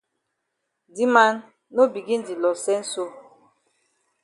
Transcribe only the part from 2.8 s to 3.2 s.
so.